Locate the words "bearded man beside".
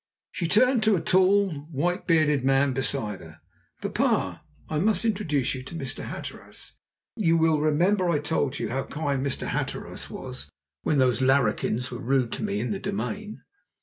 2.07-3.19